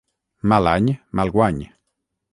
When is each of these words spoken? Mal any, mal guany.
Mal 0.53 0.69
any, 0.71 0.89
mal 1.19 1.33
guany. 1.37 1.61